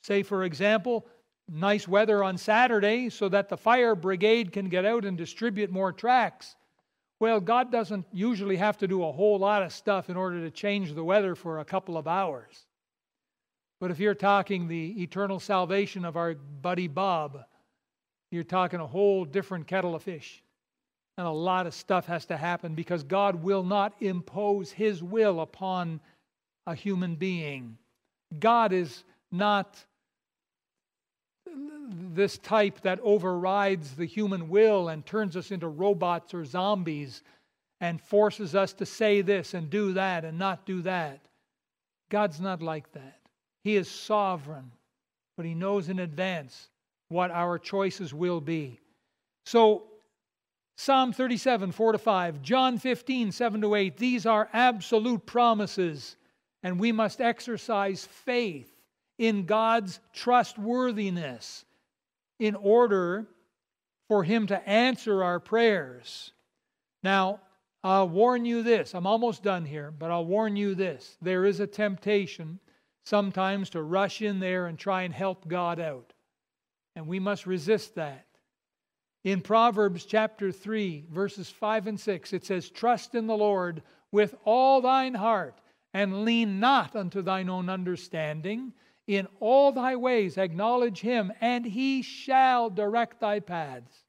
[0.03, 1.07] say, for example,
[1.49, 5.93] nice weather on Saturday so that the fire brigade can get out and distribute more
[5.93, 6.57] tracts,
[7.19, 10.51] well, God doesn't usually have to do a whole lot of stuff in order to
[10.51, 12.67] change the weather for a couple of hours.
[13.87, 17.45] But if you're talking the eternal salvation of our buddy Bob,
[18.33, 20.43] you're talking a whole different kettle of fish.
[21.17, 25.41] And a lot of stuff has to happen because God will not impose his will
[25.41, 26.01] upon
[26.67, 27.79] a human being.
[28.41, 29.79] God is not
[31.47, 37.23] this type that overrides the human will and turns us into robots or zombies
[37.81, 41.21] and forces us to say this and do that and not do that.
[42.11, 43.21] God's not like that.
[43.67, 44.71] He is sovereign,
[45.37, 46.69] but He knows in advance
[47.09, 48.79] what our choices will be.
[49.45, 49.89] So,
[50.77, 56.15] Psalm 37, 4 to 5, John 15, 7 to 8, these are absolute promises,
[56.63, 58.73] and we must exercise faith
[59.19, 61.65] in God's trustworthiness
[62.39, 63.27] in order
[64.07, 66.31] for Him to answer our prayers.
[67.03, 67.41] Now,
[67.83, 68.95] I'll warn you this.
[68.95, 71.19] I'm almost done here, but I'll warn you this.
[71.21, 72.61] There is a temptation
[73.07, 76.13] sometimes to rush in there and try and help God out.
[76.97, 78.27] And we must resist that.
[79.23, 84.35] In Proverbs chapter 3, verses 5 and 6, it says, Trust in the Lord with
[84.45, 85.61] all thine heart
[85.95, 88.73] and lean not unto thine own understanding.
[89.07, 94.05] In all thy ways acknowledge him, and he shall direct thy paths.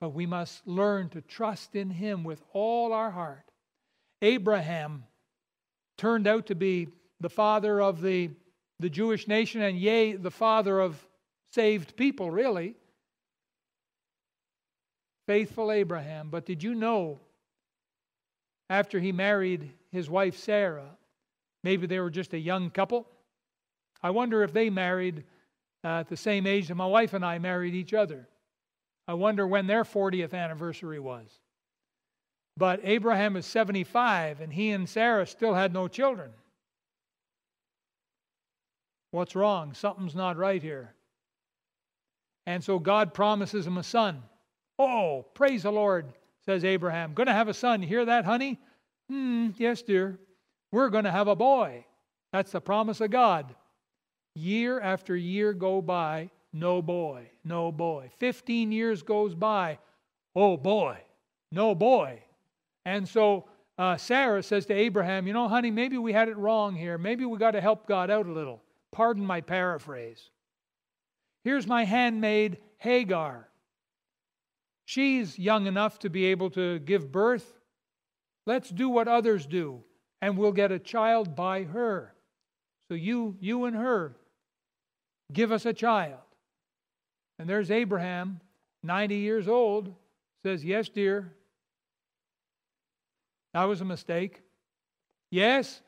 [0.00, 3.50] But we must learn to trust in him with all our heart.
[4.22, 5.04] Abraham
[5.96, 6.88] turned out to be
[7.20, 8.30] the father of the,
[8.80, 10.96] the Jewish nation, and yea, the father of
[11.52, 12.74] saved people, really.
[15.26, 16.28] Faithful Abraham.
[16.30, 17.18] But did you know,
[18.70, 20.96] after he married his wife Sarah,
[21.64, 23.06] maybe they were just a young couple?
[24.02, 25.24] I wonder if they married
[25.84, 28.28] uh, at the same age that my wife and I married each other.
[29.06, 31.26] I wonder when their 40th anniversary was.
[32.56, 36.30] But Abraham is 75, and he and Sarah still had no children.
[39.18, 39.74] What's wrong?
[39.74, 40.94] Something's not right here.
[42.46, 44.22] And so God promises him a son.
[44.78, 46.06] Oh, praise the Lord,
[46.46, 47.14] says Abraham.
[47.14, 47.82] Going to have a son.
[47.82, 48.60] You hear that, honey?
[49.10, 50.20] Hmm, yes, dear.
[50.70, 51.84] We're going to have a boy.
[52.32, 53.56] That's the promise of God.
[54.36, 58.12] Year after year go by, no boy, no boy.
[58.18, 59.78] 15 years goes by,
[60.36, 60.96] oh boy,
[61.50, 62.22] no boy.
[62.84, 63.46] And so
[63.78, 66.98] uh, Sarah says to Abraham, You know, honey, maybe we had it wrong here.
[66.98, 68.62] Maybe we got to help God out a little.
[68.92, 70.30] Pardon my paraphrase.
[71.44, 73.48] Here's my handmaid, Hagar.
[74.84, 77.58] She's young enough to be able to give birth.
[78.46, 79.82] Let's do what others do,
[80.22, 82.14] and we'll get a child by her.
[82.88, 84.16] So you, you and her,
[85.32, 86.20] give us a child.
[87.38, 88.40] And there's Abraham,
[88.82, 89.94] 90 years old,
[90.42, 91.32] says, Yes, dear.
[93.52, 94.42] That was a mistake.
[95.30, 95.82] Yes,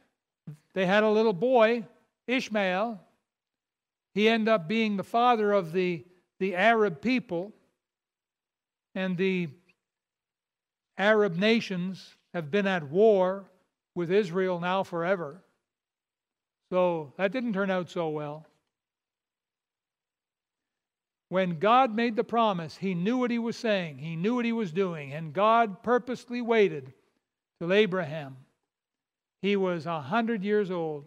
[0.74, 1.84] they had a little boy,
[2.30, 3.00] Ishmael.
[4.14, 6.04] He ended up being the father of the,
[6.38, 7.52] the Arab people.
[8.94, 9.48] And the
[10.98, 13.50] Arab nations have been at war
[13.94, 15.42] with Israel now forever.
[16.70, 18.46] So that didn't turn out so well.
[21.28, 24.52] When God made the promise, he knew what he was saying, he knew what he
[24.52, 26.92] was doing, and God purposely waited
[27.60, 28.36] till Abraham.
[29.40, 31.06] He was a hundred years old,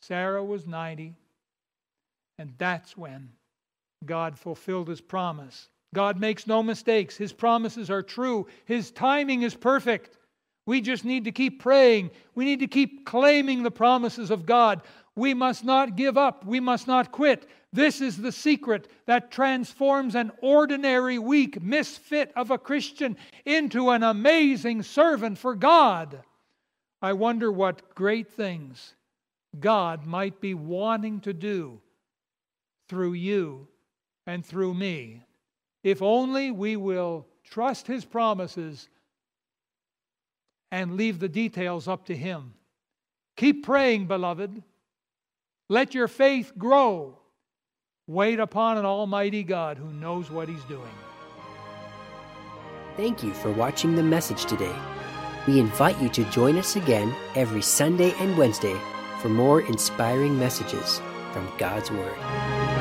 [0.00, 1.14] Sarah was 90,
[2.38, 3.30] and that's when
[4.04, 5.68] God fulfilled his promise.
[5.94, 7.16] God makes no mistakes.
[7.16, 8.46] His promises are true.
[8.64, 10.16] His timing is perfect.
[10.66, 12.10] We just need to keep praying.
[12.34, 14.82] We need to keep claiming the promises of God.
[15.16, 16.46] We must not give up.
[16.46, 17.48] We must not quit.
[17.72, 24.02] This is the secret that transforms an ordinary, weak misfit of a Christian into an
[24.02, 26.20] amazing servant for God.
[27.02, 28.94] I wonder what great things
[29.58, 31.80] God might be wanting to do
[32.88, 33.66] through you
[34.26, 35.22] and through me.
[35.82, 38.88] If only we will trust His promises
[40.70, 42.54] and leave the details up to Him.
[43.36, 44.62] Keep praying, beloved.
[45.68, 47.18] Let your faith grow.
[48.06, 50.82] Wait upon an almighty God who knows what he's doing.
[52.96, 54.74] Thank you for watching the message today.
[55.46, 58.76] We invite you to join us again every Sunday and Wednesday
[59.20, 61.00] for more inspiring messages
[61.32, 62.79] from God's Word.